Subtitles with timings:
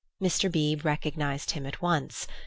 [0.19, 0.51] Mr.
[0.51, 2.25] Beebe recognized him at once.